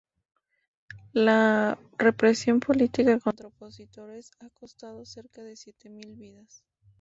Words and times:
La 1.13 1.77
represión 1.99 2.59
política 2.59 3.19
contra 3.19 3.49
opositores 3.49 4.31
ha 4.39 4.49
costado 4.49 5.05
cerca 5.05 5.43
de 5.43 5.55
siete 5.55 5.91
mil 5.91 6.15
vidas. 6.15 6.63